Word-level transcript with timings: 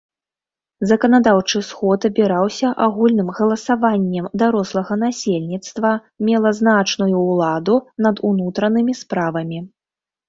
Заканадаўчы 0.91 1.59
сход 1.67 2.07
абіраўся 2.09 2.71
агульным 2.85 3.29
галасаваннем 3.39 4.29
дарослага 4.45 4.93
насельніцтва, 5.05 5.93
мела 6.31 6.49
значную 6.61 7.15
ўладу 7.29 7.75
над 8.07 8.15
унутранымі 8.31 8.93
справамі. 9.03 9.59